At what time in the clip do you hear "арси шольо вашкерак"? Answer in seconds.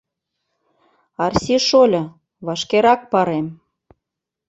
1.23-3.01